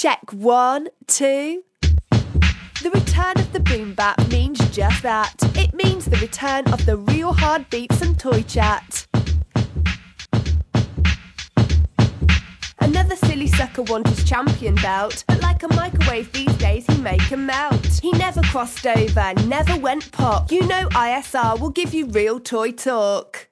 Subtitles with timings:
[0.00, 1.64] Check one, two.
[2.12, 5.34] The return of the boom bap means just that.
[5.56, 9.08] It means the return of the real hard beats and toy chat.
[12.78, 17.32] Another silly sucker wants his champion belt, but like a microwave these days he make
[17.32, 17.98] 'em melt.
[18.00, 20.52] He never crossed over, never went pop.
[20.52, 23.47] You know ISR will give you real toy talk.